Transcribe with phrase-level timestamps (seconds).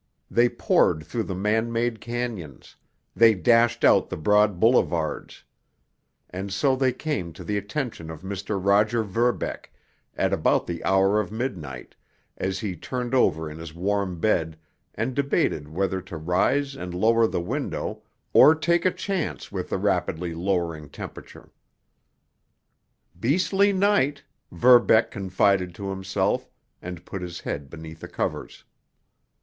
[0.31, 2.73] They poured through the man made cañons;
[3.15, 8.59] they dashed out the broad boulevards—and so they came to the attention of Mr.
[8.59, 9.71] Roger Verbeck,
[10.15, 11.95] at about the hour of midnight,
[12.35, 14.57] as he turned over in his warm bed
[14.95, 18.01] and debated whether to rise and lower the window
[18.33, 21.51] or take a chance with the rapidly lowering temperature.
[23.19, 26.49] "Beastly night!" Verbeck confided to himself,
[26.81, 28.63] and put his head beneath the covers.